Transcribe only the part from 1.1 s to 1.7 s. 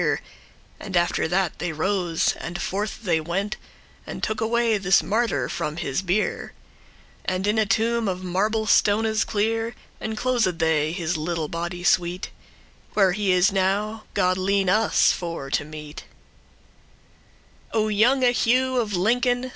that